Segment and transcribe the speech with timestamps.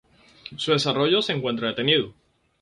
[0.57, 2.15] Su desarrollo se encuentra detenido.